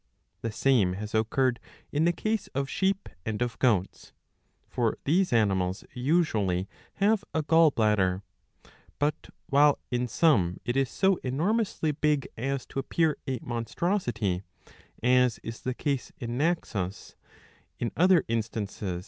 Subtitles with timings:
[0.41, 1.59] The same has occurred
[1.91, 2.11] in the.
[2.11, 4.13] casie of sheep and of goats.
[4.67, 8.23] For these animals usually have a gall bladder;
[8.97, 14.41] but, while in some it is so enormously big as to appear a monstrosity,
[15.03, 17.15] as is the case in Naxos,
[17.77, 18.99] in other instances 677a.